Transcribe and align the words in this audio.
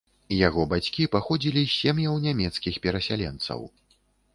Яго 0.47 0.63
бацькі 0.71 1.05
паходзілі 1.17 1.61
з 1.67 1.71
сем'яў 1.81 2.19
нямецкіх 2.27 2.75
перасяленцаў. 2.87 3.59